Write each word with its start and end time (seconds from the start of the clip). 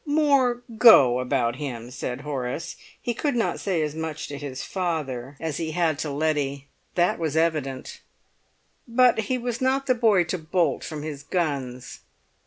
"More 0.03 0.63
go 0.79 1.19
about 1.19 1.57
him," 1.57 1.91
said 1.91 2.21
Horace. 2.21 2.75
He 2.99 3.13
could 3.13 3.35
not 3.35 3.59
say 3.59 3.83
as 3.83 3.93
much 3.93 4.27
to 4.29 4.37
his 4.39 4.63
father 4.63 5.37
as 5.39 5.57
he 5.57 5.73
had 5.73 5.99
to 5.99 6.09
Letty. 6.09 6.67
That 6.95 7.19
was 7.19 7.37
evident. 7.37 8.01
But 8.87 9.19
he 9.29 9.37
was 9.37 9.61
not 9.61 9.85
the 9.85 9.93
boy 9.93 10.23
to 10.23 10.39
bolt 10.39 10.83
from 10.83 11.03
his 11.03 11.21
guns. 11.21 11.99